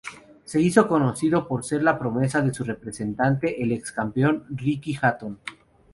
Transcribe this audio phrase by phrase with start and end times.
[0.45, 5.37] Se hizo conocido por ser la promesa de su representante el ex-campeón Ricky Hatton.